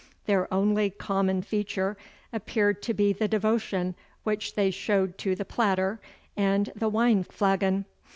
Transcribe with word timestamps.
Their 0.25 0.51
only 0.51 0.89
common 0.89 1.43
feature 1.43 1.95
appeared 2.33 2.81
to 2.81 2.93
be 2.95 3.13
the 3.13 3.27
devotion 3.27 3.93
which 4.23 4.55
they 4.55 4.71
showed 4.71 5.15
to 5.19 5.35
the 5.35 5.45
platter 5.45 5.99
and 6.35 6.71
the 6.75 6.89
wine 6.89 7.21
flagon. 7.23 7.85